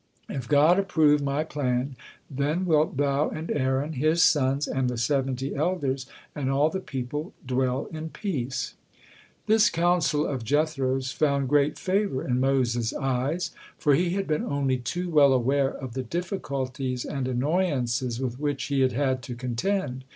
[0.29, 1.95] If God approve my plan,
[2.27, 7.33] then wilt thou and Aaron, his sons and the seventy elders, and all the people
[7.45, 8.73] dwell in peace."
[9.45, 14.77] This counsel of Jethro's found great favor in Moses' eyes, for he had been only
[14.77, 20.03] too well aware of the difficulties and annoyances with which he had had to contend.